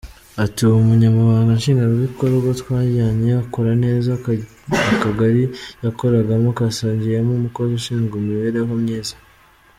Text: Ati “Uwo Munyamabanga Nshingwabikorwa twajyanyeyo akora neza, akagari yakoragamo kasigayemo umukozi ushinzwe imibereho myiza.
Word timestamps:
Ati 0.43 0.59
“Uwo 0.67 0.77
Munyamabanga 0.87 1.57
Nshingwabikorwa 1.57 2.49
twajyanyeyo 2.61 3.37
akora 3.43 3.71
neza, 3.83 4.09
akagari 4.93 5.43
yakoragamo 5.83 6.47
kasigayemo 6.57 7.31
umukozi 7.35 7.73
ushinzwe 7.75 8.13
imibereho 8.17 8.73
myiza. 8.83 9.15